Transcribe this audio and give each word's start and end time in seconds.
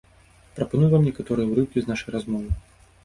Прапаную 0.59 0.89
вам 0.95 1.05
некаторыя 1.09 1.51
урыўкі 1.51 1.77
з 1.85 1.91
нашай 1.93 2.09
размовы. 2.17 2.49